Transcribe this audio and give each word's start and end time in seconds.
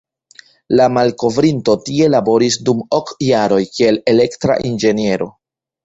La 0.79 0.87
malkovrinto 0.93 1.75
tie 1.91 2.09
laboris 2.15 2.59
dum 2.71 2.83
ok 3.03 3.15
jaroj 3.29 3.63
kiel 3.79 4.05
elektra 4.17 4.61
inĝeniero. 4.73 5.35